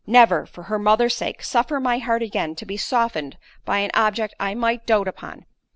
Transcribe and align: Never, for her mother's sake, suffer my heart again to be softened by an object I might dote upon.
Never, 0.07 0.47
for 0.47 0.63
her 0.63 0.79
mother's 0.79 1.15
sake, 1.15 1.43
suffer 1.43 1.79
my 1.79 1.99
heart 1.99 2.23
again 2.23 2.55
to 2.55 2.65
be 2.65 2.75
softened 2.75 3.37
by 3.65 3.81
an 3.81 3.91
object 3.93 4.33
I 4.39 4.55
might 4.55 4.87
dote 4.87 5.07
upon. 5.07 5.45